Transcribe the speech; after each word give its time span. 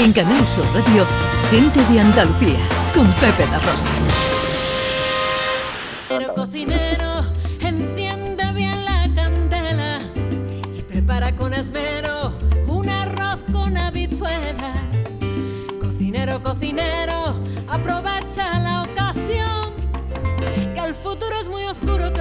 En 0.00 0.12
Canal 0.12 0.46
Sur 0.46 0.64
Radio, 0.74 1.04
Gente 1.50 1.84
de 1.92 1.98
Andalucía, 2.00 2.58
con 2.94 3.04
Pepe 3.14 3.44
La 3.50 3.58
Rosa. 3.58 3.88
Pero 6.08 6.34
cocinero, 6.34 7.24
enciende 7.58 8.52
bien 8.52 8.84
la 8.84 9.08
candela 9.12 9.98
y 10.76 10.82
prepara 10.82 11.34
con 11.34 11.52
esmero 11.52 12.32
un 12.68 12.88
arroz 12.88 13.40
con 13.52 13.76
habichuelas. 13.76 14.54
Cocinero, 15.82 16.40
cocinero, 16.44 17.40
aprovecha 17.66 18.56
la 18.60 18.82
ocasión, 18.82 19.72
que 20.74 20.80
el 20.80 20.94
futuro 20.94 21.40
es 21.40 21.48
muy 21.48 21.64
oscuro, 21.64 22.12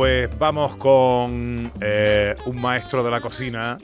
pues 0.00 0.30
vamos 0.38 0.76
con 0.76 1.70
eh, 1.78 2.34
un 2.46 2.58
maestro 2.58 3.02
de 3.02 3.10
la 3.10 3.20
cocina. 3.20 3.76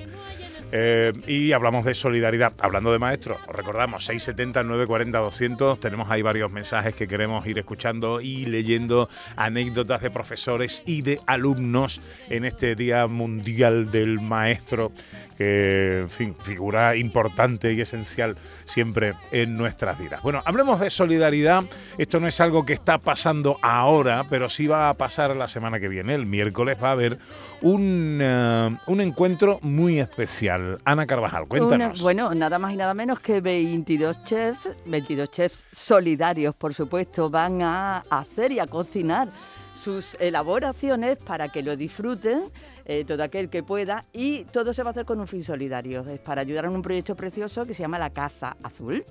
Eh, 0.72 1.12
y 1.26 1.52
hablamos 1.52 1.84
de 1.84 1.94
solidaridad. 1.94 2.52
Hablando 2.58 2.92
de 2.92 2.98
maestros, 2.98 3.38
os 3.46 3.54
recordamos 3.54 4.04
670 4.04 4.62
940 4.62 5.18
200. 5.18 5.80
Tenemos 5.80 6.10
ahí 6.10 6.22
varios 6.22 6.50
mensajes 6.50 6.94
que 6.94 7.06
queremos 7.06 7.46
ir 7.46 7.58
escuchando 7.58 8.20
y 8.20 8.44
leyendo 8.46 9.08
anécdotas 9.36 10.02
de 10.02 10.10
profesores 10.10 10.82
y 10.86 11.02
de 11.02 11.20
alumnos 11.26 12.00
en 12.28 12.44
este 12.44 12.74
Día 12.74 13.06
Mundial 13.06 13.90
del 13.90 14.20
Maestro, 14.20 14.92
que, 15.38 16.00
en 16.00 16.10
fin, 16.10 16.34
figura 16.42 16.96
importante 16.96 17.72
y 17.72 17.80
esencial 17.80 18.36
siempre 18.64 19.14
en 19.30 19.56
nuestras 19.56 19.98
vidas. 19.98 20.22
Bueno, 20.22 20.42
hablemos 20.44 20.80
de 20.80 20.90
solidaridad. 20.90 21.64
Esto 21.98 22.18
no 22.18 22.26
es 22.26 22.40
algo 22.40 22.66
que 22.66 22.72
está 22.72 22.98
pasando 22.98 23.58
ahora, 23.62 24.24
pero 24.28 24.48
sí 24.48 24.66
va 24.66 24.88
a 24.88 24.94
pasar 24.94 25.36
la 25.36 25.48
semana 25.48 25.78
que 25.78 25.88
viene. 25.88 26.14
El 26.14 26.26
miércoles 26.26 26.76
va 26.82 26.88
a 26.88 26.92
haber 26.92 27.18
un, 27.62 28.18
eh, 28.20 28.76
un 28.86 29.00
encuentro 29.00 29.58
muy 29.62 30.00
especial. 30.00 30.55
Ana 30.84 31.06
Carvajal, 31.06 31.46
cuéntanos. 31.48 31.96
Una- 31.96 32.02
bueno, 32.02 32.34
nada 32.34 32.58
más 32.58 32.72
y 32.72 32.76
nada 32.76 32.94
menos 32.94 33.20
que 33.20 33.40
22 33.40 34.24
chefs, 34.24 34.60
22 34.86 35.30
chefs 35.30 35.64
solidarios, 35.72 36.54
por 36.54 36.74
supuesto, 36.74 37.28
van 37.30 37.62
a 37.62 37.98
hacer 38.10 38.52
y 38.52 38.58
a 38.60 38.66
cocinar 38.66 39.28
sus 39.72 40.14
elaboraciones 40.20 41.18
para 41.18 41.48
que 41.50 41.62
lo 41.62 41.76
disfruten 41.76 42.44
eh, 42.86 43.04
todo 43.06 43.22
aquel 43.22 43.50
que 43.50 43.62
pueda 43.62 44.04
y 44.12 44.44
todo 44.44 44.72
se 44.72 44.82
va 44.82 44.90
a 44.90 44.92
hacer 44.92 45.04
con 45.04 45.20
un 45.20 45.26
fin 45.26 45.44
solidario. 45.44 46.04
Es 46.08 46.18
para 46.20 46.40
ayudar 46.40 46.64
en 46.66 46.70
un 46.72 46.82
proyecto 46.82 47.14
precioso 47.14 47.66
que 47.66 47.74
se 47.74 47.82
llama 47.82 47.98
la 47.98 48.10
Casa 48.10 48.56
Azul. 48.62 49.04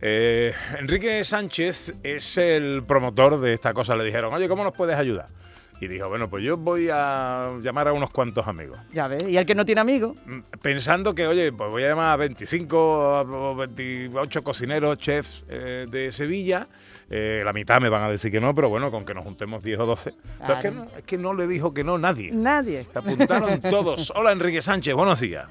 Eh, 0.00 0.52
Enrique 0.78 1.22
Sánchez 1.22 1.94
es 2.02 2.36
el 2.38 2.82
promotor 2.86 3.40
de 3.40 3.54
esta 3.54 3.72
cosa. 3.72 3.94
Le 3.94 4.04
dijeron, 4.04 4.34
oye, 4.34 4.48
¿cómo 4.48 4.64
nos 4.64 4.72
puedes 4.74 4.96
ayudar? 4.96 5.28
Y 5.84 5.88
dijo, 5.88 6.08
bueno, 6.08 6.30
pues 6.30 6.42
yo 6.42 6.56
voy 6.56 6.88
a 6.90 7.52
llamar 7.60 7.88
a 7.88 7.92
unos 7.92 8.10
cuantos 8.10 8.46
amigos. 8.48 8.78
Ya 8.92 9.06
ves, 9.06 9.22
y 9.28 9.36
el 9.36 9.44
que 9.44 9.54
no 9.54 9.66
tiene 9.66 9.82
amigos. 9.82 10.16
Mm, 10.24 10.38
Pensando 10.62 11.14
que, 11.14 11.26
oye, 11.26 11.52
pues 11.52 11.70
voy 11.70 11.84
a 11.84 11.88
llamar 11.88 12.12
a 12.12 12.16
25 12.16 13.20
o 13.20 13.54
28 13.54 14.42
cocineros, 14.42 14.98
chefs 14.98 15.44
eh, 15.48 15.86
de 15.90 16.10
Sevilla. 16.10 16.66
Eh, 17.10 17.42
la 17.44 17.52
mitad 17.52 17.80
me 17.82 17.90
van 17.90 18.02
a 18.02 18.08
decir 18.08 18.32
que 18.32 18.40
no, 18.40 18.54
pero 18.54 18.70
bueno, 18.70 18.90
con 18.90 19.04
que 19.04 19.12
nos 19.12 19.24
juntemos 19.24 19.62
10 19.62 19.80
o 19.80 19.86
12. 19.86 20.14
Pero 20.40 20.54
es 20.54 20.58
que, 20.60 20.70
no, 20.70 20.84
es 20.84 21.02
que 21.02 21.18
no 21.18 21.34
le 21.34 21.46
dijo 21.46 21.74
que 21.74 21.84
no 21.84 21.98
nadie. 21.98 22.30
Nadie. 22.32 22.84
Se 22.84 22.98
apuntaron 22.98 23.60
todos. 23.70 24.10
Hola, 24.16 24.32
Enrique 24.32 24.62
Sánchez, 24.62 24.94
buenos 24.94 25.20
días. 25.20 25.46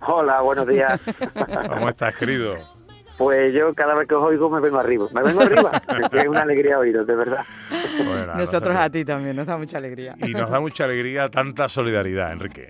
Hola, 0.00 0.42
buenos 0.42 0.68
días. 0.68 1.00
¿Cómo 1.68 1.88
estás, 1.88 2.14
querido? 2.14 2.75
Pues 3.18 3.54
yo 3.54 3.72
cada 3.74 3.94
vez 3.94 4.06
que 4.06 4.14
os 4.14 4.22
oigo 4.22 4.50
me 4.50 4.60
vengo 4.60 4.78
arriba. 4.78 5.06
Me 5.14 5.22
vengo 5.22 5.40
arriba. 5.40 5.70
porque 6.00 6.18
es 6.18 6.28
una 6.28 6.42
alegría 6.42 6.78
oíros, 6.78 7.06
de 7.06 7.14
verdad. 7.16 7.44
Bueno, 8.04 8.34
Nosotros 8.36 8.76
a 8.76 8.90
ti 8.90 9.04
también, 9.04 9.36
nos 9.36 9.46
da 9.46 9.56
mucha 9.56 9.78
alegría. 9.78 10.14
Y 10.18 10.32
nos 10.32 10.50
da 10.50 10.60
mucha 10.60 10.84
alegría 10.84 11.30
tanta 11.30 11.68
solidaridad, 11.68 12.32
Enrique. 12.32 12.68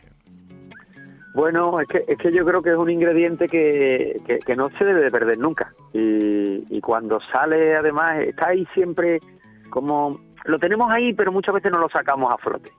Bueno, 1.34 1.80
es 1.80 1.88
que, 1.88 2.04
es 2.08 2.16
que 2.16 2.32
yo 2.32 2.46
creo 2.46 2.62
que 2.62 2.70
es 2.70 2.76
un 2.76 2.88
ingrediente 2.88 3.48
que, 3.48 4.22
que, 4.26 4.38
que 4.38 4.56
no 4.56 4.70
se 4.78 4.84
debe 4.84 5.00
de 5.00 5.10
perder 5.10 5.36
nunca. 5.36 5.74
Y, 5.92 6.64
y 6.70 6.80
cuando 6.80 7.20
sale, 7.32 7.76
además, 7.76 8.20
está 8.20 8.48
ahí 8.48 8.66
siempre 8.72 9.20
como... 9.68 10.18
Lo 10.44 10.58
tenemos 10.58 10.90
ahí, 10.90 11.12
pero 11.12 11.32
muchas 11.32 11.54
veces 11.56 11.72
no 11.72 11.78
lo 11.78 11.88
sacamos 11.88 12.32
a 12.32 12.38
flote. 12.38 12.70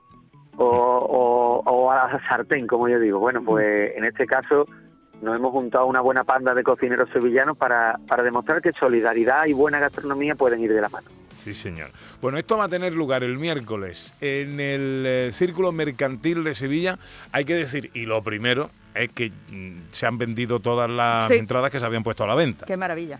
O, 0.56 0.64
o, 0.64 1.62
o 1.70 1.90
a 1.92 1.96
la 1.96 2.20
sartén, 2.28 2.66
como 2.66 2.88
yo 2.88 2.98
digo. 2.98 3.20
Bueno, 3.20 3.42
pues 3.44 3.92
en 3.94 4.04
este 4.04 4.26
caso 4.26 4.66
nos 5.22 5.36
hemos 5.36 5.52
juntado 5.52 5.86
una 5.86 6.00
buena 6.00 6.24
panda 6.24 6.54
de 6.54 6.62
cocineros 6.62 7.08
sevillanos 7.10 7.56
para, 7.56 7.98
para 8.06 8.22
demostrar 8.22 8.62
que 8.62 8.72
solidaridad 8.72 9.46
y 9.46 9.52
buena 9.52 9.78
gastronomía 9.80 10.34
pueden 10.34 10.60
ir 10.60 10.72
de 10.72 10.80
la 10.80 10.88
mano. 10.88 11.08
Sí, 11.36 11.54
señor. 11.54 11.90
Bueno, 12.20 12.36
esto 12.38 12.56
va 12.56 12.64
a 12.64 12.68
tener 12.68 12.92
lugar 12.94 13.22
el 13.22 13.38
miércoles 13.38 14.14
en 14.20 14.58
el 14.60 15.04
eh, 15.06 15.28
Círculo 15.32 15.70
Mercantil 15.72 16.42
de 16.44 16.54
Sevilla. 16.54 16.98
Hay 17.32 17.44
que 17.44 17.54
decir, 17.54 17.90
y 17.94 18.06
lo 18.06 18.22
primero 18.22 18.70
es 18.94 19.12
que 19.12 19.30
mm, 19.50 19.82
se 19.92 20.06
han 20.06 20.18
vendido 20.18 20.58
todas 20.60 20.90
las 20.90 21.28
Sí. 21.28 21.34
entradas 21.34 21.70
que 21.70 21.78
se 21.78 21.86
habían 21.86 22.02
puesto 22.02 22.24
a 22.24 22.26
la 22.26 22.34
venta. 22.34 22.66
Qué 22.66 22.76
maravilla. 22.76 23.18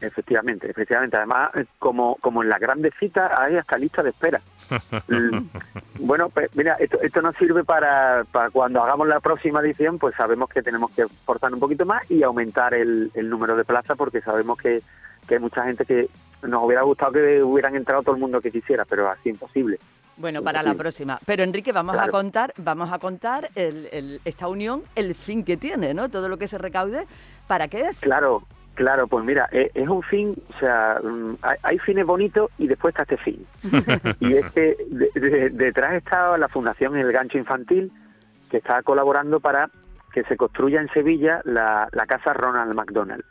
Efectivamente, 0.00 0.70
efectivamente. 0.70 1.16
Además, 1.16 1.50
eh, 1.54 1.64
como, 1.78 2.16
como 2.16 2.42
en 2.42 2.48
las 2.48 2.60
grandes 2.60 2.92
citas, 2.98 3.30
hay 3.36 3.56
hasta 3.56 3.76
lista 3.78 4.02
de 4.02 4.10
espera. 4.10 4.40
Mm, 5.08 5.48
bueno, 6.00 6.28
pues 6.30 6.50
mira, 6.54 6.74
esto, 6.80 6.98
esto 7.00 7.22
nos 7.22 7.36
sirve 7.36 7.64
para, 7.64 8.24
para 8.30 8.50
cuando 8.50 8.82
hagamos 8.82 9.06
la 9.08 9.20
próxima 9.20 9.60
edición, 9.60 9.98
pues 9.98 10.14
sabemos 10.16 10.48
que 10.48 10.62
tenemos 10.62 10.90
que 10.90 11.06
forzar 11.24 11.52
un 11.52 11.60
poquito 11.60 11.84
más 11.84 12.08
y 12.10 12.22
aumentar 12.22 12.74
el, 12.74 13.10
el 13.14 13.28
número 13.30 13.56
de 13.56 13.64
plazas 13.64 13.96
porque 13.96 14.20
sabemos 14.20 14.58
que, 14.58 14.82
que 15.28 15.34
hay 15.34 15.40
mucha 15.40 15.64
gente 15.64 15.84
que 15.84 16.08
nos 16.42 16.62
hubiera 16.64 16.82
gustado 16.82 17.12
que 17.12 17.42
hubieran 17.42 17.74
entrado 17.76 18.02
todo 18.02 18.14
el 18.14 18.20
mundo 18.20 18.40
que 18.40 18.50
quisiera, 18.50 18.84
pero 18.84 19.10
así 19.10 19.30
imposible. 19.30 19.78
Bueno, 20.18 20.42
para 20.42 20.62
la 20.62 20.74
próxima. 20.74 21.18
Pero 21.26 21.42
Enrique, 21.42 21.72
vamos 21.72 21.94
a 21.96 22.08
contar, 22.08 22.54
vamos 22.56 22.90
a 22.90 22.98
contar 22.98 23.50
el- 23.54 23.86
el- 23.92 24.20
esta 24.24 24.48
unión, 24.48 24.82
el 24.94 25.14
fin 25.14 25.44
que 25.44 25.58
tiene, 25.58 25.92
¿no? 25.92 26.08
Todo 26.08 26.30
lo 26.30 26.38
que 26.38 26.48
se 26.48 26.56
recaude, 26.56 27.06
¿para 27.46 27.68
qué 27.68 27.82
es? 27.88 28.00
Claro, 28.00 28.42
claro, 28.76 29.08
pues 29.08 29.24
mira, 29.24 29.48
es, 29.50 29.70
es 29.74 29.88
un 29.88 30.02
fin, 30.04 30.34
o 30.54 30.58
sea, 30.60 31.00
mm, 31.02 31.34
hay, 31.62 31.78
fines 31.80 32.06
bonitos 32.06 32.50
y 32.58 32.68
después 32.68 32.92
está 32.94 33.02
este 33.02 33.16
fin. 33.16 33.44
y 34.20 34.34
es 34.34 34.46
que 34.52 34.76
de- 34.88 35.10
de- 35.20 35.50
detrás 35.50 35.94
está 35.94 36.38
la 36.38 36.48
Fundación 36.48 36.96
El 36.96 37.10
Gancho 37.10 37.38
Infantil, 37.38 37.90
que 38.50 38.58
está 38.58 38.82
colaborando 38.84 39.40
para 39.40 39.68
que 40.12 40.22
se 40.24 40.36
construya 40.36 40.80
en 40.80 40.88
Sevilla 40.90 41.40
la, 41.44 41.88
la 41.92 42.06
Casa 42.06 42.32
Ronald 42.32 42.72
McDonald. 42.74 43.24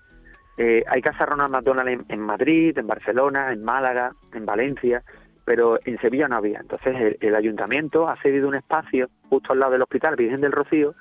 Eh, 0.57 0.83
hay 0.87 1.01
Casa 1.01 1.25
Ronald 1.25 1.51
McDonald 1.51 1.87
en, 1.89 2.05
en 2.09 2.19
Madrid, 2.19 2.77
en 2.77 2.87
Barcelona, 2.87 3.51
en 3.51 3.63
Málaga, 3.63 4.11
en 4.33 4.45
Valencia, 4.45 5.01
pero 5.45 5.79
en 5.85 5.99
Sevilla 5.99 6.27
no 6.27 6.37
había. 6.37 6.59
Entonces 6.59 6.95
el, 6.95 7.17
el 7.21 7.35
ayuntamiento 7.35 8.07
ha 8.09 8.15
cedido 8.21 8.47
un 8.47 8.55
espacio 8.55 9.09
justo 9.29 9.53
al 9.53 9.59
lado 9.59 9.71
del 9.73 9.81
Hospital 9.81 10.15
Virgen 10.15 10.41
del 10.41 10.51
Rocío 10.51 10.93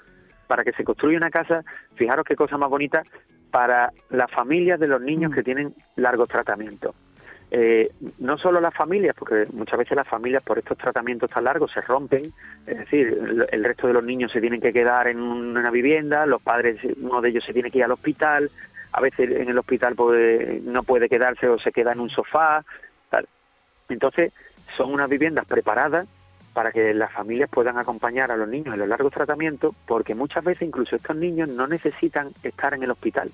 para 0.46 0.64
que 0.64 0.72
se 0.72 0.84
construya 0.84 1.16
una 1.18 1.30
casa, 1.30 1.62
fijaros 1.94 2.24
qué 2.26 2.36
cosa 2.36 2.58
más 2.58 2.68
bonita, 2.68 3.02
para 3.54 3.92
las 4.10 4.28
familias 4.32 4.80
de 4.80 4.88
los 4.88 5.00
niños 5.00 5.32
que 5.32 5.44
tienen 5.44 5.72
largos 5.94 6.28
tratamientos. 6.28 6.92
Eh, 7.52 7.88
no 8.18 8.36
solo 8.36 8.60
las 8.60 8.74
familias, 8.74 9.14
porque 9.16 9.46
muchas 9.52 9.78
veces 9.78 9.96
las 9.96 10.08
familias 10.08 10.42
por 10.42 10.58
estos 10.58 10.76
tratamientos 10.76 11.30
tan 11.30 11.44
largos 11.44 11.70
se 11.70 11.80
rompen, 11.82 12.22
es 12.66 12.78
decir, 12.78 13.16
el, 13.16 13.46
el 13.48 13.64
resto 13.64 13.86
de 13.86 13.92
los 13.92 14.04
niños 14.04 14.32
se 14.32 14.40
tienen 14.40 14.60
que 14.60 14.72
quedar 14.72 15.06
en 15.06 15.20
una 15.20 15.70
vivienda, 15.70 16.26
los 16.26 16.42
padres, 16.42 16.80
uno 17.00 17.20
de 17.20 17.28
ellos 17.28 17.44
se 17.46 17.52
tiene 17.52 17.70
que 17.70 17.78
ir 17.78 17.84
al 17.84 17.92
hospital, 17.92 18.50
a 18.90 19.00
veces 19.00 19.30
en 19.30 19.48
el 19.48 19.56
hospital 19.56 19.94
puede- 19.94 20.60
no 20.64 20.82
puede 20.82 21.08
quedarse 21.08 21.46
o 21.48 21.56
se 21.60 21.70
queda 21.70 21.92
en 21.92 22.00
un 22.00 22.10
sofá, 22.10 22.64
tal. 23.08 23.28
Entonces, 23.88 24.32
son 24.76 24.92
unas 24.92 25.08
viviendas 25.08 25.46
preparadas 25.46 26.08
para 26.54 26.70
que 26.72 26.94
las 26.94 27.12
familias 27.12 27.50
puedan 27.50 27.76
acompañar 27.76 28.30
a 28.30 28.36
los 28.36 28.48
niños 28.48 28.72
en 28.72 28.80
los 28.80 28.88
largos 28.88 29.12
tratamientos, 29.12 29.74
porque 29.86 30.14
muchas 30.14 30.42
veces 30.44 30.62
incluso 30.62 30.96
estos 30.96 31.16
niños 31.16 31.48
no 31.48 31.66
necesitan 31.66 32.30
estar 32.42 32.72
en 32.74 32.84
el 32.84 32.92
hospital, 32.92 33.30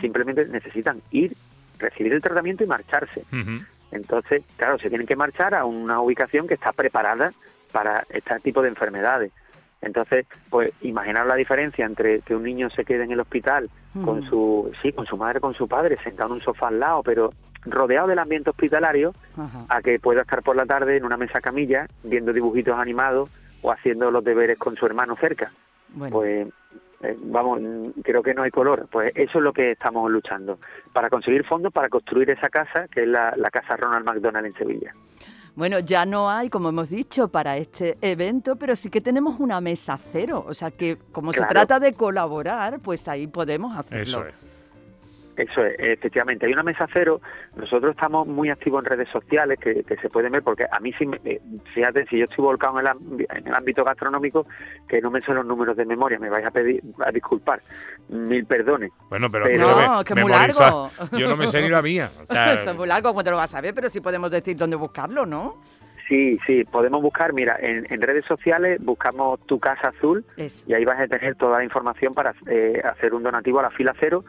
simplemente 0.00 0.46
necesitan 0.48 1.02
ir, 1.10 1.36
recibir 1.78 2.14
el 2.14 2.22
tratamiento 2.22 2.64
y 2.64 2.66
marcharse. 2.66 3.24
Entonces, 3.90 4.42
claro, 4.56 4.78
se 4.78 4.88
tienen 4.88 5.06
que 5.06 5.16
marchar 5.16 5.54
a 5.54 5.66
una 5.66 6.00
ubicación 6.00 6.48
que 6.48 6.54
está 6.54 6.72
preparada 6.72 7.32
para 7.72 8.04
este 8.08 8.40
tipo 8.40 8.62
de 8.62 8.68
enfermedades. 8.68 9.32
Entonces, 9.82 10.26
pues 10.48 10.72
imaginar 10.80 11.26
la 11.26 11.34
diferencia 11.34 11.84
entre 11.84 12.20
que 12.20 12.34
un 12.34 12.44
niño 12.44 12.70
se 12.70 12.84
quede 12.84 13.04
en 13.04 13.12
el 13.12 13.20
hospital 13.20 13.68
con 14.02 14.26
su, 14.30 14.72
sí, 14.80 14.92
con 14.92 15.04
su 15.04 15.18
madre, 15.18 15.40
con 15.40 15.52
su 15.52 15.68
padre, 15.68 15.98
sentado 16.02 16.28
en 16.28 16.34
un 16.34 16.40
sofá 16.40 16.68
al 16.68 16.80
lado, 16.80 17.02
pero 17.02 17.32
rodeado 17.64 18.08
del 18.08 18.18
ambiente 18.18 18.50
hospitalario, 18.50 19.14
Ajá. 19.36 19.64
a 19.68 19.82
que 19.82 19.98
pueda 19.98 20.22
estar 20.22 20.42
por 20.42 20.56
la 20.56 20.66
tarde 20.66 20.96
en 20.96 21.04
una 21.04 21.16
mesa 21.16 21.40
camilla 21.40 21.86
viendo 22.02 22.32
dibujitos 22.32 22.78
animados 22.78 23.30
o 23.62 23.70
haciendo 23.70 24.10
los 24.10 24.24
deberes 24.24 24.58
con 24.58 24.76
su 24.76 24.86
hermano 24.86 25.16
cerca. 25.16 25.52
Bueno, 25.90 26.12
Pues 26.14 26.48
eh, 27.02 27.16
vamos, 27.20 27.60
creo 28.02 28.22
que 28.22 28.34
no 28.34 28.42
hay 28.42 28.50
color. 28.50 28.88
Pues 28.90 29.12
eso 29.14 29.38
es 29.38 29.44
lo 29.44 29.52
que 29.52 29.72
estamos 29.72 30.10
luchando, 30.10 30.58
para 30.92 31.08
conseguir 31.10 31.44
fondos 31.44 31.72
para 31.72 31.88
construir 31.88 32.30
esa 32.30 32.48
casa, 32.48 32.88
que 32.88 33.02
es 33.02 33.08
la, 33.08 33.34
la 33.36 33.50
casa 33.50 33.76
Ronald 33.76 34.04
McDonald 34.06 34.46
en 34.46 34.54
Sevilla. 34.54 34.92
bueno, 35.54 35.78
ya 35.80 36.06
no 36.06 36.30
hay, 36.30 36.48
como 36.48 36.70
hemos 36.70 36.88
dicho, 36.88 37.28
para 37.28 37.56
este 37.56 37.98
evento, 38.00 38.56
pero 38.56 38.74
sí 38.74 38.88
que 38.88 39.00
tenemos 39.00 39.38
una 39.38 39.60
mesa 39.60 39.98
cero. 39.98 40.44
O 40.48 40.54
sea 40.54 40.70
que 40.70 40.96
como 41.12 41.32
se 41.32 41.44
trata 41.44 41.78
de 41.78 41.92
colaborar, 41.92 42.80
pues 42.80 43.06
ahí 43.08 43.26
podemos 43.26 43.76
hacerlo. 43.76 44.02
Eso 44.02 44.26
es. 44.26 44.34
Eso 45.36 45.64
es, 45.64 45.74
efectivamente. 45.78 46.46
Hay 46.46 46.52
una 46.52 46.62
mesa 46.62 46.86
cero. 46.92 47.20
Nosotros 47.56 47.92
estamos 47.92 48.26
muy 48.26 48.50
activos 48.50 48.84
en 48.84 48.90
redes 48.90 49.08
sociales 49.08 49.58
que, 49.58 49.82
que 49.82 49.96
se 49.96 50.10
pueden 50.10 50.32
ver, 50.32 50.42
porque 50.42 50.66
a 50.70 50.78
mí 50.80 50.92
sí, 50.98 51.06
me- 51.06 51.20
eh, 51.24 51.40
fíjate, 51.74 52.06
si 52.06 52.18
yo 52.18 52.24
estoy 52.24 52.44
volcado 52.44 52.78
en 52.80 52.86
el, 52.86 53.26
en 53.30 53.46
el 53.46 53.54
ámbito 53.54 53.82
gastronómico, 53.84 54.46
que 54.88 55.00
no 55.00 55.10
me 55.10 55.22
sé 55.22 55.32
los 55.32 55.46
números 55.46 55.76
de 55.76 55.86
memoria, 55.86 56.18
me 56.18 56.28
vais 56.28 56.44
a 56.46 56.50
pedir, 56.50 56.82
a 57.04 57.10
disculpar. 57.10 57.62
Mil 58.08 58.44
perdones. 58.44 58.90
Bueno, 59.08 59.30
pero, 59.30 59.46
No, 59.56 60.04
que 60.04 60.12
es 60.12 60.20
muy 60.20 60.30
largo. 60.30 60.90
Yo 61.12 61.28
no 61.28 61.36
me 61.36 61.46
sé 61.46 61.62
ni 61.62 61.68
la 61.70 61.80
mía. 61.82 62.10
O 62.20 62.24
sea, 62.26 62.52
Eso 62.60 62.70
es 62.72 62.76
muy 62.76 62.86
largo, 62.86 63.08
¿cómo 63.08 63.24
te 63.24 63.30
lo 63.30 63.36
vas 63.36 63.54
a 63.54 63.60
ver? 63.60 63.74
Pero 63.74 63.88
sí 63.88 64.00
podemos 64.00 64.30
decir 64.30 64.56
dónde 64.56 64.76
buscarlo, 64.76 65.24
¿no? 65.24 65.62
Sí, 66.08 66.38
sí, 66.46 66.64
podemos 66.64 67.00
buscar, 67.00 67.32
mira, 67.32 67.56
en, 67.58 67.86
en 67.88 68.02
redes 68.02 68.26
sociales 68.26 68.78
buscamos 68.84 69.40
Tu 69.46 69.58
Casa 69.58 69.88
Azul 69.96 70.26
Es. 70.36 70.64
y 70.68 70.74
ahí 70.74 70.84
vas 70.84 71.00
a 71.00 71.06
tener 71.06 71.36
toda 71.36 71.58
la 71.58 71.64
información 71.64 72.12
para 72.12 72.34
eh, 72.48 72.82
hacer 72.84 73.14
un 73.14 73.22
donativo 73.22 73.60
a 73.60 73.62
la 73.62 73.70
fila 73.70 73.94
cero 73.98 74.22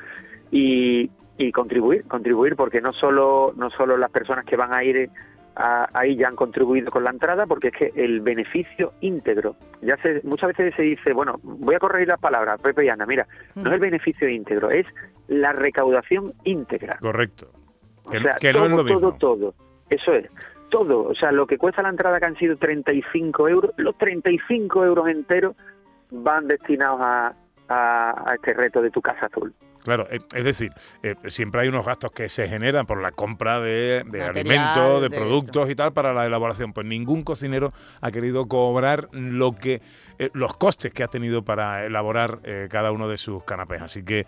y, 0.54 1.10
y 1.38 1.52
contribuir, 1.52 2.04
contribuir 2.06 2.56
porque 2.56 2.80
no 2.80 2.94
solo 2.94 3.54
no 3.58 3.70
solo 3.72 3.98
las 3.98 4.12
personas 4.12 4.46
que 4.46 4.56
van 4.56 4.72
a 4.74 4.84
ir 4.84 5.10
a- 5.56 5.88
ahí 5.94 6.16
ya 6.16 6.28
han 6.28 6.36
contribuido 6.36 6.92
con 6.92 7.04
la 7.04 7.10
entrada 7.10 7.46
porque 7.48 7.70
es 7.70 7.74
que 7.74 7.92
el 7.96 8.22
beneficio 8.22 8.94
íntegro, 9.02 9.56
ya 9.82 9.98
se, 9.98 10.22
muchas 10.24 10.50
veces 10.50 10.74
se 10.76 10.84
dice, 10.84 11.12
bueno, 11.14 11.40
voy 11.44 11.76
a 11.76 11.80
corregir 11.80 12.08
las 12.08 12.20
palabras, 12.20 12.62
Pepe 12.62 12.86
y 12.86 12.90
Ana, 12.90 13.06
mira, 13.06 13.28
no 13.56 13.68
es 13.70 13.74
el 13.74 13.80
beneficio 13.80 14.28
íntegro, 14.30 14.70
es 14.72 14.86
la 15.28 15.54
recaudación 15.54 16.34
íntegra. 16.44 16.98
correcto. 17.02 17.48
O 18.06 18.12
sea, 18.12 18.36
que 18.40 18.52
no 18.54 18.60
todo, 18.60 18.66
es 18.70 18.72
lo 18.78 18.84
mismo. 18.84 19.00
todo, 19.00 19.14
todo. 19.18 19.54
Eso 19.90 20.14
es. 20.14 20.30
Todo. 20.70 21.04
O 21.08 21.16
sea, 21.16 21.32
lo 21.32 21.46
que 21.48 21.58
cuesta 21.58 21.82
la 21.82 21.90
entrada 21.90 22.20
que 22.20 22.26
han 22.26 22.36
sido 22.36 22.58
35 22.58 23.48
euros, 23.48 23.72
los 23.78 23.98
35 23.98 24.84
euros 24.86 25.08
enteros 25.08 25.56
van 26.12 26.48
destinados 26.48 27.00
a, 27.02 27.34
a, 27.70 28.32
a 28.32 28.36
este 28.36 28.54
reto 28.54 28.82
de 28.82 28.90
tu 28.92 29.02
casa 29.02 29.28
azul. 29.28 29.54
Claro, 29.84 30.08
eh, 30.10 30.20
es 30.34 30.44
decir, 30.44 30.72
eh, 31.04 31.16
siempre 31.28 31.62
hay 31.62 31.68
unos 31.68 31.86
gastos 31.86 32.12
que 32.12 32.30
se 32.30 32.48
generan 32.48 32.86
por 32.86 33.02
la 33.02 33.12
compra 33.12 33.60
de, 33.60 34.00
alimentos, 34.00 35.02
de, 35.02 35.10
de 35.10 35.16
productos 35.16 35.70
y 35.70 35.76
tal 35.76 35.92
para 35.92 36.14
la 36.14 36.26
elaboración. 36.26 36.72
Pues 36.72 36.88
ningún 36.88 37.24
cocinero 37.24 37.74
ha 38.00 38.12
querido 38.12 38.48
cobrar 38.48 39.10
lo 39.12 39.56
que 39.56 39.82
eh, 40.20 40.30
los 40.34 40.56
costes 40.56 40.94
que 40.94 41.04
ha 41.04 41.08
tenido 41.08 41.44
para 41.44 41.86
elaborar 41.86 42.40
eh, 42.44 42.68
cada 42.72 42.92
uno 42.92 43.10
de 43.10 43.18
sus 43.18 43.44
canapés. 43.44 43.82
Así 43.82 44.04
que, 44.04 44.26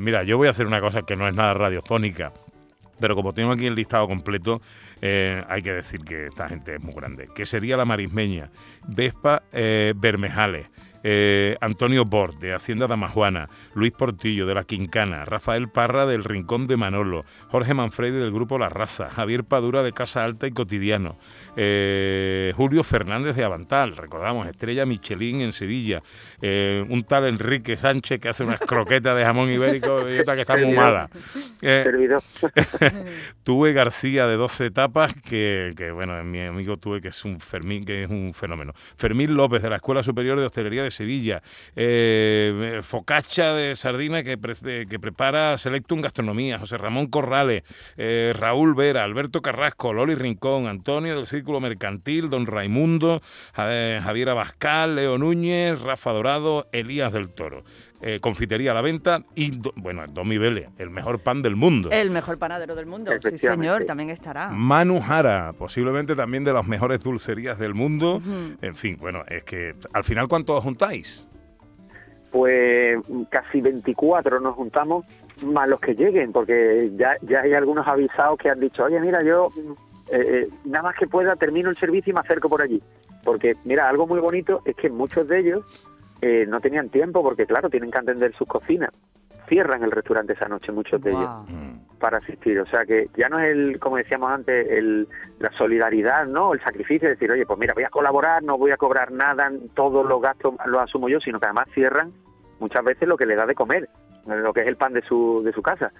mira, 0.00 0.22
yo 0.22 0.38
voy 0.38 0.48
a 0.48 0.50
hacer 0.50 0.66
una 0.66 0.80
cosa 0.80 1.02
que 1.02 1.14
no 1.14 1.28
es 1.28 1.34
nada 1.34 1.52
radiofónica. 1.54 2.32
Pero 3.00 3.16
como 3.16 3.34
tengo 3.34 3.50
aquí 3.50 3.66
el 3.66 3.74
listado 3.74 4.06
completo, 4.06 4.60
hay 5.02 5.62
que 5.62 5.72
decir 5.72 6.00
que 6.04 6.28
esta 6.28 6.48
gente 6.48 6.76
es 6.76 6.80
muy 6.80 6.94
grande. 6.94 7.28
Que 7.34 7.44
sería 7.44 7.76
la 7.76 7.84
Marismeña, 7.84 8.50
Vespa 8.86 9.42
Bermejales, 9.52 10.68
eh, 11.04 11.56
Antonio 11.60 12.06
Bort, 12.06 12.40
de 12.40 12.54
Hacienda 12.54 12.86
Damajuana, 12.86 13.48
Luis 13.74 13.92
Portillo, 13.92 14.46
de 14.46 14.54
La 14.54 14.64
Quincana, 14.64 15.26
Rafael 15.26 15.68
Parra, 15.68 16.06
del 16.06 16.24
Rincón 16.24 16.66
de 16.66 16.78
Manolo, 16.78 17.24
Jorge 17.48 17.74
Manfredi, 17.74 18.18
del 18.18 18.32
Grupo 18.32 18.58
La 18.58 18.70
Raza, 18.70 19.10
Javier 19.10 19.44
Padura, 19.44 19.82
de 19.82 19.92
Casa 19.92 20.24
Alta 20.24 20.46
y 20.46 20.52
Cotidiano, 20.52 21.18
eh, 21.56 22.52
Julio 22.56 22.82
Fernández, 22.82 23.36
de 23.36 23.44
Avantal, 23.44 23.96
recordamos, 23.96 24.46
Estrella 24.48 24.86
Michelin 24.86 25.42
en 25.42 25.52
Sevilla, 25.52 26.02
eh, 26.40 26.84
un 26.88 27.04
tal 27.04 27.26
Enrique 27.26 27.76
Sánchez, 27.76 28.18
que 28.18 28.30
hace 28.30 28.44
unas 28.44 28.60
croquetas 28.66 29.14
de 29.16 29.24
jamón 29.24 29.50
ibérico 29.50 30.08
y 30.08 30.20
otra 30.20 30.34
que 30.34 30.40
está 30.40 30.56
muy 30.56 30.72
mala. 30.72 31.10
Tuve 33.44 33.72
García 33.74 34.26
de 34.26 34.36
12 34.36 34.66
etapas, 34.66 35.12
que, 35.14 35.74
que, 35.76 35.90
bueno, 35.90 36.24
mi 36.24 36.40
amigo 36.40 36.76
Tuve, 36.76 37.02
que 37.02 37.08
es 37.08 37.24
un 37.26 37.40
Fermín, 37.40 37.84
que 37.84 38.04
es 38.04 38.10
un 38.10 38.32
fenómeno. 38.32 38.72
Fermín 38.96 39.34
López, 39.34 39.60
de 39.62 39.68
la 39.68 39.76
Escuela 39.76 40.02
Superior 40.02 40.40
de 40.40 40.46
Hostelería 40.46 40.82
de 40.82 40.93
Sevilla. 40.94 41.42
Eh, 41.76 42.80
Focaccia 42.82 43.52
de 43.52 43.76
Sardina, 43.76 44.22
que, 44.22 44.38
pre- 44.38 44.86
que 44.86 44.98
prepara 44.98 45.58
Selectum 45.58 46.00
Gastronomía. 46.00 46.58
José 46.58 46.78
Ramón 46.78 47.08
Corrales, 47.08 47.62
eh, 47.96 48.32
Raúl 48.34 48.74
Vera, 48.74 49.04
Alberto 49.04 49.42
Carrasco, 49.42 49.92
Loli 49.92 50.14
Rincón, 50.14 50.66
Antonio 50.66 51.16
del 51.16 51.26
Círculo 51.26 51.60
Mercantil, 51.60 52.30
Don 52.30 52.46
Raimundo, 52.46 53.20
Ja- 53.54 54.00
Javier 54.02 54.30
Abascal, 54.30 54.96
Leo 54.96 55.18
Núñez, 55.18 55.80
Rafa 55.80 56.12
Dorado, 56.12 56.68
Elías 56.72 57.12
del 57.12 57.30
Toro. 57.30 57.64
Eh, 58.00 58.18
confitería 58.20 58.72
a 58.72 58.74
la 58.74 58.82
venta 58.82 59.22
y, 59.34 59.52
do- 59.56 59.72
bueno, 59.76 60.04
Domi 60.08 60.36
Vélez, 60.36 60.68
el 60.78 60.90
mejor 60.90 61.20
pan 61.20 61.40
del 61.40 61.56
mundo. 61.56 61.88
El 61.90 62.10
mejor 62.10 62.36
panadero 62.38 62.74
del 62.74 62.84
mundo. 62.86 63.10
Sí, 63.22 63.38
señor, 63.38 63.84
también 63.86 64.10
estará. 64.10 64.48
Manu 64.50 65.00
Jara, 65.00 65.54
posiblemente 65.56 66.14
también 66.14 66.44
de 66.44 66.52
las 66.52 66.66
mejores 66.66 67.00
dulcerías 67.02 67.58
del 67.58 67.72
mundo. 67.72 68.20
En 68.60 68.76
fin, 68.76 68.98
bueno, 69.00 69.22
es 69.28 69.44
que 69.44 69.74
al 69.92 70.04
final, 70.04 70.28
¿cuánto 70.28 70.54
os 70.54 70.62
juntáis? 70.62 71.26
Pues 72.30 72.98
casi 73.30 73.60
24 73.60 74.40
nos 74.40 74.54
juntamos, 74.56 75.04
más 75.42 75.68
los 75.68 75.80
que 75.80 75.94
lleguen, 75.94 76.32
porque 76.32 76.90
ya, 76.96 77.12
ya 77.22 77.40
hay 77.42 77.54
algunos 77.54 77.86
avisados 77.86 78.38
que 78.38 78.50
han 78.50 78.58
dicho, 78.58 78.82
oye, 78.84 78.98
mira, 79.00 79.22
yo 79.22 79.48
eh, 80.10 80.42
eh, 80.42 80.48
nada 80.64 80.82
más 80.82 80.96
que 80.98 81.06
pueda 81.06 81.36
termino 81.36 81.70
el 81.70 81.76
servicio 81.76 82.10
y 82.10 82.14
me 82.14 82.20
acerco 82.20 82.48
por 82.48 82.60
allí. 82.60 82.82
Porque, 83.22 83.54
mira, 83.64 83.88
algo 83.88 84.06
muy 84.06 84.18
bonito 84.20 84.60
es 84.64 84.74
que 84.74 84.90
muchos 84.90 85.28
de 85.28 85.38
ellos 85.40 85.64
eh, 86.26 86.46
no 86.46 86.58
tenían 86.58 86.88
tiempo, 86.88 87.22
porque 87.22 87.44
claro, 87.44 87.68
tienen 87.68 87.90
que 87.90 87.98
atender 87.98 88.34
sus 88.34 88.48
cocinas. 88.48 88.88
Cierran 89.46 89.84
el 89.84 89.90
restaurante 89.90 90.32
esa 90.32 90.48
noche, 90.48 90.72
muchos 90.72 91.02
de 91.02 91.10
ellos 91.10 91.22
Guau. 91.22 91.46
para 91.98 92.16
asistir. 92.16 92.58
O 92.60 92.66
sea 92.66 92.86
que 92.86 93.10
ya 93.14 93.28
no 93.28 93.38
es 93.38 93.52
el, 93.52 93.78
como 93.78 93.98
decíamos 93.98 94.32
antes, 94.32 94.66
el, 94.70 95.06
la 95.38 95.50
solidaridad, 95.52 96.24
¿no? 96.26 96.54
El 96.54 96.62
sacrificio 96.62 97.08
de 97.08 97.16
decir, 97.16 97.30
oye, 97.30 97.44
pues 97.44 97.58
mira, 97.58 97.74
voy 97.74 97.84
a 97.84 97.90
colaborar, 97.90 98.42
no 98.42 98.56
voy 98.56 98.70
a 98.70 98.78
cobrar 98.78 99.12
nada, 99.12 99.52
todos 99.74 100.06
los 100.06 100.22
gastos 100.22 100.54
los 100.64 100.80
asumo 100.80 101.10
yo, 101.10 101.20
sino 101.20 101.38
que 101.38 101.44
además 101.44 101.68
cierran 101.74 102.10
muchas 102.58 102.82
veces 102.82 103.06
lo 103.06 103.18
que 103.18 103.26
le 103.26 103.36
da 103.36 103.44
de 103.44 103.54
comer, 103.54 103.90
lo 104.26 104.54
que 104.54 104.62
es 104.62 104.66
el 104.66 104.76
pan 104.76 104.94
de 104.94 105.02
su, 105.02 105.42
de 105.44 105.52
su 105.52 105.60
casa. 105.60 105.92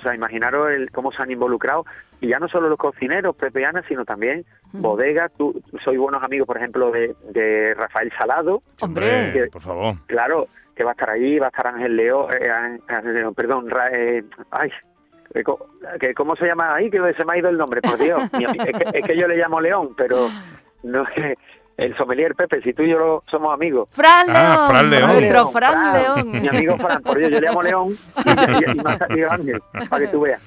O 0.00 0.02
sea, 0.02 0.14
imaginaros 0.14 0.70
el, 0.70 0.90
cómo 0.90 1.12
se 1.12 1.22
han 1.22 1.30
involucrado, 1.30 1.84
y 2.20 2.28
ya 2.28 2.38
no 2.38 2.48
solo 2.48 2.68
los 2.68 2.78
cocineros, 2.78 3.36
Pepe 3.36 3.60
y 3.60 3.64
Ana, 3.64 3.82
sino 3.86 4.04
también 4.04 4.44
bodegas. 4.72 5.30
Tú, 5.36 5.62
soy 5.84 5.96
buenos 5.98 6.22
amigos, 6.22 6.46
por 6.46 6.56
ejemplo, 6.56 6.90
de, 6.90 7.14
de 7.30 7.74
Rafael 7.74 8.10
Salado, 8.16 8.60
Hombre. 8.80 9.30
que- 9.32 9.46
por 9.52 9.62
favor. 9.62 9.94
Claro, 10.06 10.48
que 10.74 10.84
va 10.84 10.90
a 10.90 10.92
estar 10.92 11.10
allí, 11.10 11.38
va 11.38 11.46
a 11.46 11.50
estar 11.50 11.66
Ángel 11.66 11.96
León, 11.96 12.26
eh, 12.40 12.50
Ángel 12.88 13.14
León, 13.14 13.34
perdón, 13.34 13.68
Ra- 13.68 13.90
eh, 13.92 14.24
ay, 14.50 14.70
que 15.32 15.44
co- 15.44 15.66
que 16.00 16.14
¿cómo 16.14 16.34
se 16.36 16.46
llama 16.46 16.74
ahí? 16.74 16.90
Que 16.90 16.98
se 17.14 17.24
me 17.24 17.34
ha 17.34 17.38
ido 17.38 17.50
el 17.50 17.56
nombre, 17.58 17.80
por 17.82 17.98
Dios. 17.98 18.22
Es, 18.32 18.78
que, 18.92 18.98
es 19.00 19.06
que 19.06 19.16
yo 19.16 19.28
le 19.28 19.36
llamo 19.36 19.60
León, 19.60 19.94
pero 19.96 20.28
no 20.82 21.04
es 21.14 21.36
el 21.76 21.96
sommelier 21.96 22.34
Pepe, 22.34 22.60
si 22.62 22.72
tú 22.74 22.82
y 22.82 22.90
yo 22.90 22.98
lo- 22.98 23.24
somos 23.30 23.52
amigos. 23.54 23.88
Fran 23.92 24.26
León, 24.26 24.36
Ah, 24.38 24.66
Fran 24.68 24.90
León. 24.90 25.10
nuestro 25.12 25.48
Fran 25.48 25.72
Fran, 25.72 25.94
León. 26.24 26.30
Mi 26.42 26.48
amigo 26.48 26.76
Fran, 26.78 27.02
por 27.02 27.18
Dios, 27.18 27.30
yo 27.30 27.40
le 27.40 27.46
llamo 27.46 27.62
León 27.62 27.88
y, 28.24 28.30
y- 28.30 28.78
y 28.80 28.98
salido 28.98 29.30
Ángel, 29.32 29.62
para 29.88 30.04
que 30.06 30.12
tú 30.12 30.20
veas. 30.20 30.42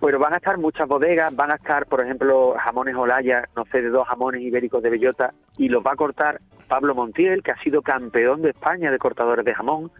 Pero 0.00 0.18
van 0.18 0.32
a 0.32 0.36
estar 0.38 0.56
muchas 0.56 0.88
bodegas, 0.88 1.34
van 1.36 1.50
a 1.52 1.56
estar, 1.56 1.84
por 1.84 2.00
ejemplo, 2.00 2.54
jamones 2.58 2.94
Olaya, 2.96 3.44
no 3.54 3.64
sé, 3.70 3.82
de 3.82 3.90
dos 3.90 4.08
jamones 4.08 4.40
ibéricos 4.40 4.82
de 4.82 4.88
bellota, 4.88 5.34
y 5.58 5.68
los 5.68 5.82
va 5.84 5.92
a 5.92 5.96
cortar 5.96 6.40
Pablo 6.68 6.94
Montiel, 6.94 7.42
que 7.42 7.50
ha 7.50 7.58
sido 7.62 7.82
campeón 7.82 8.40
de 8.40 8.50
España 8.50 8.90
de 8.90 8.98
cortadores 8.98 9.44
de 9.44 9.54
jamón 9.54 9.90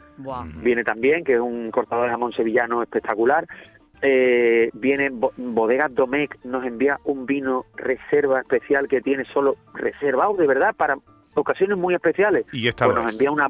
viene 0.62 0.84
también, 0.84 1.24
que 1.24 1.34
es 1.34 1.40
un 1.40 1.70
cortador 1.70 2.04
de 2.04 2.10
jamón 2.10 2.32
sevillano 2.32 2.82
espectacular. 2.82 3.46
Eh, 4.02 4.70
viene 4.72 5.10
Bo- 5.10 5.32
Bodegas 5.36 5.94
Domecq, 5.94 6.42
nos 6.44 6.64
envía 6.64 6.98
un 7.04 7.26
vino 7.26 7.66
reserva 7.76 8.40
especial 8.40 8.88
que 8.88 9.00
tiene 9.02 9.24
solo 9.26 9.56
reservado 9.74 10.34
de 10.34 10.46
verdad 10.46 10.74
para 10.74 10.96
ocasiones 11.34 11.76
muy 11.76 11.94
especiales. 11.94 12.46
Y 12.52 12.66
esta 12.68 12.86
Pues 12.86 12.96
nos 12.96 13.12
envía 13.12 13.30
una, 13.30 13.48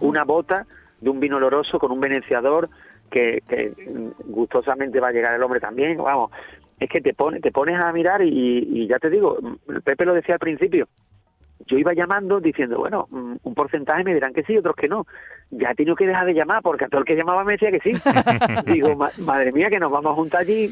una 0.00 0.24
bota 0.24 0.66
de 1.00 1.08
un 1.10 1.20
vino 1.20 1.36
oloroso 1.36 1.78
con 1.78 1.92
un 1.92 2.00
venenciador 2.00 2.68
que, 3.10 3.42
que 3.48 3.72
gustosamente 4.26 4.98
va 5.00 5.08
a 5.08 5.12
llegar 5.12 5.34
el 5.34 5.42
hombre 5.42 5.60
también. 5.60 5.96
Vamos, 5.98 6.30
es 6.80 6.88
que 6.90 7.00
te, 7.00 7.14
pone, 7.14 7.40
te 7.40 7.52
pones 7.52 7.80
a 7.80 7.92
mirar 7.92 8.22
y, 8.22 8.28
y 8.72 8.88
ya 8.88 8.98
te 8.98 9.08
digo, 9.10 9.38
Pepe 9.84 10.04
lo 10.04 10.14
decía 10.14 10.34
al 10.34 10.40
principio, 10.40 10.88
yo 11.66 11.78
iba 11.78 11.92
llamando 11.94 12.40
diciendo, 12.40 12.78
bueno, 12.78 13.06
mm, 13.10 13.36
un 13.42 13.54
porcentaje 13.54 14.04
me 14.04 14.14
dirán 14.14 14.32
que 14.32 14.42
sí, 14.44 14.56
otros 14.56 14.76
que 14.76 14.88
no. 14.88 15.06
Ya 15.50 15.70
he 15.70 15.74
tenido 15.74 15.94
que 15.96 16.06
dejar 16.06 16.26
de 16.26 16.34
llamar 16.34 16.62
porque 16.62 16.86
a 16.86 16.88
todo 16.88 17.00
el 17.00 17.06
que 17.06 17.14
llamaba 17.16 17.44
me 17.44 17.52
decía 17.52 17.70
que 17.70 17.80
sí. 17.80 17.92
Digo, 18.66 18.94
"Ma- 18.96 19.12
madre 19.18 19.52
mía, 19.52 19.68
que 19.70 19.78
nos 19.78 19.90
vamos 19.92 20.12
a 20.12 20.14
juntar 20.14 20.40
allí, 20.42 20.70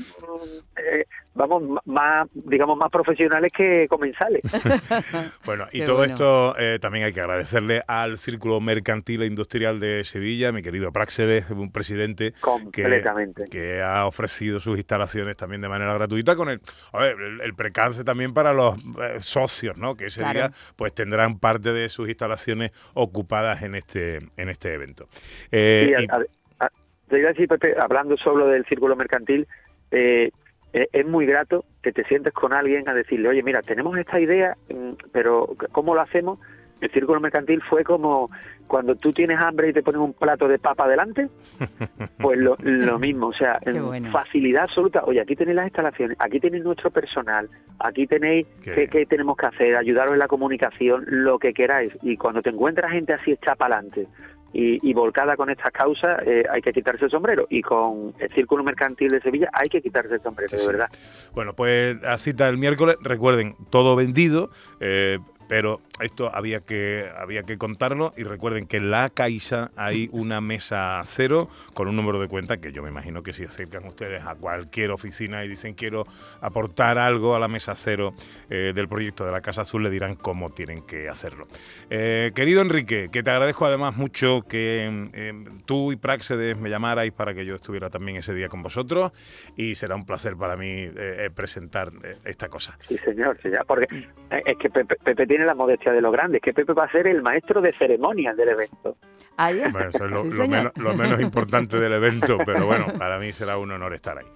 eh, 0.80 1.04
vamos, 1.34 1.62
más, 1.84 2.28
digamos, 2.32 2.76
más 2.78 2.90
profesionales 2.90 3.52
que 3.52 3.86
comensales. 3.88 4.42
Bueno, 5.44 5.66
y 5.72 5.80
Qué 5.80 5.84
todo 5.86 5.96
bueno. 5.98 6.12
esto 6.14 6.54
eh, 6.58 6.78
también 6.80 7.04
hay 7.04 7.12
que 7.12 7.20
agradecerle 7.20 7.82
al 7.86 8.16
Círculo 8.18 8.60
Mercantil 8.60 9.22
e 9.22 9.26
Industrial 9.26 9.80
de 9.80 10.04
Sevilla, 10.04 10.52
mi 10.52 10.62
querido 10.62 10.92
Praxedes, 10.92 11.48
un 11.50 11.72
presidente 11.72 12.32
que, 12.32 12.40
Completamente. 12.40 13.44
que 13.50 13.80
ha 13.82 14.06
ofrecido 14.06 14.60
sus 14.60 14.76
instalaciones 14.76 15.36
también 15.36 15.60
de 15.62 15.68
manera 15.68 15.94
gratuita 15.94 16.36
con 16.36 16.48
el, 16.50 16.60
a 16.92 16.98
ver, 17.00 17.16
el, 17.20 17.40
el 17.40 17.54
precance 17.54 18.04
también 18.04 18.32
para 18.34 18.52
los 18.52 18.76
eh, 18.78 19.16
socios, 19.20 19.76
¿no? 19.78 19.96
Que 19.96 20.06
ese 20.06 20.20
Claro. 20.20 20.38
día 20.38 20.52
pues 20.76 20.92
tendrán 20.94 21.38
parte 21.38 21.72
de 21.72 21.88
sus 21.88 22.08
instalaciones 22.08 22.72
ocupadas 22.94 23.62
en 23.62 23.74
este 23.74 24.16
en 24.36 24.48
este 24.48 24.74
evento. 24.74 25.08
Eh, 25.50 25.94
Sí, 25.98 26.04
y- 26.04 26.08
a- 26.10 26.14
a- 26.16 26.64
a- 26.66 26.70
te 27.08 27.18
iba 27.18 27.30
a 27.30 27.32
decir, 27.32 27.48
Pepe, 27.48 27.74
hablando 27.80 28.16
solo 28.16 28.46
del 28.46 28.64
círculo 28.66 28.94
mercantil, 28.96 29.46
eh, 29.90 30.30
es 30.72 31.06
muy 31.06 31.26
grato 31.26 31.64
que 31.82 31.92
te 31.92 32.04
sientes 32.04 32.32
con 32.32 32.52
alguien 32.52 32.88
a 32.88 32.94
decirle, 32.94 33.28
oye, 33.28 33.42
mira, 33.42 33.62
tenemos 33.62 33.96
esta 33.98 34.20
idea, 34.20 34.56
mm, 34.68 34.92
pero 35.12 35.56
¿cómo 35.72 35.94
lo 35.94 36.00
hacemos? 36.00 36.38
el 36.80 36.90
círculo 36.90 37.20
mercantil 37.20 37.60
fue 37.68 37.84
como 37.84 38.30
cuando 38.66 38.94
tú 38.94 39.12
tienes 39.12 39.38
hambre 39.40 39.70
y 39.70 39.72
te 39.72 39.82
ponen 39.82 40.00
un 40.00 40.12
plato 40.12 40.46
de 40.46 40.58
papa 40.58 40.88
delante, 40.88 41.28
pues 42.20 42.38
lo, 42.38 42.56
lo 42.60 42.98
mismo, 42.98 43.28
o 43.28 43.32
sea, 43.32 43.58
bueno. 43.64 44.10
facilidad 44.10 44.64
absoluta. 44.64 45.02
Oye, 45.04 45.20
aquí 45.20 45.34
tenéis 45.34 45.56
las 45.56 45.66
instalaciones, 45.66 46.16
aquí 46.20 46.38
tenéis 46.38 46.64
nuestro 46.64 46.90
personal, 46.90 47.48
aquí 47.80 48.06
tenéis 48.06 48.46
Qué 48.62 48.88
qué, 48.88 49.06
tenemos 49.06 49.36
que 49.36 49.46
hacer, 49.46 49.76
ayudaros 49.76 50.12
en 50.12 50.20
la 50.20 50.28
comunicación, 50.28 51.04
lo 51.08 51.38
que 51.38 51.52
queráis. 51.52 51.92
Y 52.02 52.16
cuando 52.16 52.42
te 52.42 52.50
encuentras 52.50 52.92
gente 52.92 53.12
así 53.12 53.32
echada 53.32 53.56
para 53.56 53.76
adelante 53.76 54.06
y, 54.52 54.88
y 54.88 54.92
volcada 54.94 55.36
con 55.36 55.50
estas 55.50 55.72
causas, 55.72 56.20
eh, 56.26 56.44
hay 56.50 56.60
que 56.62 56.72
quitarse 56.72 57.04
el 57.04 57.10
sombrero. 57.10 57.46
Y 57.50 57.62
con 57.62 58.14
el 58.18 58.28
Círculo 58.34 58.64
Mercantil 58.64 59.08
de 59.08 59.20
Sevilla 59.20 59.48
hay 59.52 59.68
que 59.68 59.80
quitarse 59.80 60.14
el 60.14 60.22
sombrero, 60.22 60.48
Sí, 60.48 60.56
de 60.56 60.62
sí. 60.62 60.66
verdad. 60.68 60.88
Bueno, 61.34 61.54
pues 61.54 62.00
la 62.00 62.18
cita 62.18 62.48
el 62.48 62.56
miércoles, 62.58 62.96
recuerden, 63.00 63.56
todo 63.70 63.94
vendido, 63.96 64.50
eh, 64.80 65.18
pero 65.50 65.80
esto 66.00 66.32
había 66.32 66.60
que, 66.60 67.10
había 67.18 67.42
que 67.42 67.58
contarlo 67.58 68.12
y 68.16 68.22
recuerden 68.22 68.68
que 68.68 68.76
en 68.76 68.92
la 68.92 69.10
Caixa 69.10 69.72
hay 69.74 70.08
una 70.12 70.40
mesa 70.40 71.02
cero 71.04 71.48
con 71.74 71.88
un 71.88 71.96
número 71.96 72.20
de 72.20 72.28
cuenta 72.28 72.58
que 72.58 72.70
yo 72.70 72.84
me 72.84 72.88
imagino 72.88 73.24
que 73.24 73.32
si 73.32 73.42
acercan 73.42 73.84
ustedes 73.84 74.24
a 74.24 74.36
cualquier 74.36 74.92
oficina 74.92 75.44
y 75.44 75.48
dicen 75.48 75.74
quiero 75.74 76.06
aportar 76.40 76.98
algo 76.98 77.34
a 77.34 77.40
la 77.40 77.48
mesa 77.48 77.74
cero 77.74 78.14
eh, 78.48 78.70
del 78.72 78.86
proyecto 78.86 79.26
de 79.26 79.32
la 79.32 79.40
Casa 79.40 79.62
Azul, 79.62 79.82
le 79.82 79.90
dirán 79.90 80.14
cómo 80.14 80.50
tienen 80.50 80.86
que 80.86 81.08
hacerlo. 81.08 81.48
Eh, 81.90 82.30
querido 82.32 82.62
Enrique, 82.62 83.08
que 83.10 83.24
te 83.24 83.30
agradezco 83.30 83.66
además 83.66 83.96
mucho 83.96 84.42
que 84.48 85.10
eh, 85.12 85.32
tú 85.66 85.90
y 85.90 85.96
Praxedes 85.96 86.56
me 86.58 86.70
llamarais 86.70 87.10
para 87.10 87.34
que 87.34 87.44
yo 87.44 87.56
estuviera 87.56 87.90
también 87.90 88.18
ese 88.18 88.34
día 88.34 88.48
con 88.48 88.62
vosotros 88.62 89.10
y 89.56 89.74
será 89.74 89.96
un 89.96 90.06
placer 90.06 90.36
para 90.36 90.56
mí 90.56 90.88
presentar 91.34 91.90
esta 92.24 92.48
cosa. 92.48 92.78
Sí, 92.86 92.96
señor, 92.98 93.36
señor, 93.42 93.66
porque 93.66 93.88
eh, 94.30 94.42
es 94.46 94.56
que 94.58 94.70
Pepe, 94.70 94.96
Pepe 94.96 95.26
tiene 95.26 95.39
la 95.46 95.54
modestia 95.54 95.92
de 95.92 96.00
lo 96.00 96.10
grande, 96.10 96.38
es 96.38 96.42
que 96.42 96.52
Pepe 96.52 96.72
va 96.72 96.84
a 96.84 96.90
ser 96.90 97.06
el 97.06 97.22
maestro 97.22 97.60
de 97.60 97.72
ceremonias 97.72 98.36
del 98.36 98.50
evento. 98.50 98.96
Ahí 99.36 99.60
Bueno, 99.70 99.88
eso 99.88 100.04
es 100.04 100.10
lo, 100.10 100.22
Sí, 100.22 100.28
lo 100.30 100.42
señor. 100.44 100.48
menos, 100.48 100.72
lo 100.76 100.94
menos 100.94 101.20
importante 101.20 101.78
del 101.78 101.92
evento, 101.94 102.38
pero 102.44 102.66
bueno, 102.66 102.86
para 102.98 103.18
mí 103.18 103.32
será 103.32 103.56
un 103.58 103.70
honor 103.72 103.94
estar 103.94 104.18
ahí. 104.18 104.26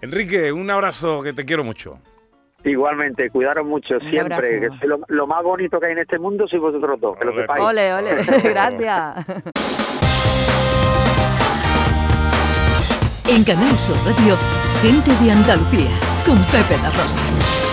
Enrique, 0.00 0.52
un 0.52 0.70
abrazo, 0.70 1.22
que 1.22 1.32
te 1.32 1.44
quiero 1.44 1.64
mucho. 1.64 1.98
Igualmente, 2.64 3.30
cuidaros 3.30 3.64
mucho 3.66 3.94
Un 3.94 4.10
siempre, 4.10 4.34
abrazo. 4.34 4.74
que 4.74 4.78
soy 4.80 4.88
lo, 4.88 4.98
lo 5.08 5.26
más 5.26 5.42
bonito 5.44 5.78
que 5.78 5.86
hay 5.86 5.92
en 5.92 5.98
este 5.98 6.18
mundo 6.18 6.48
sois 6.48 6.60
vosotros 6.60 6.98
dos, 7.00 7.16
que 7.18 7.24
lo 7.24 7.32
Ole. 7.32 7.40
sepáis. 7.42 7.64
Ole, 7.64 7.94
ole, 7.94 8.14
gracias. 8.42 9.26
En 13.28 13.44
Canal 13.44 13.76
Sur 13.78 13.96
Radio, 14.06 14.36
gente 14.82 15.10
de 15.24 15.30
Andalucía, 15.32 15.90
con 16.24 16.36
Pepe 16.46 16.80
La 16.82 16.90
Rosa. 16.90 17.65